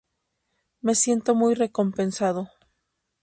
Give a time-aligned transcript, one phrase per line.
[0.81, 2.49] Me siento muy recompensado.